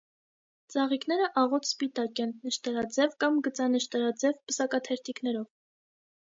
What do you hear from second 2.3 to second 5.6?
նշտարաձև կամ գծանշտարաձև պսակաթերթիկներով։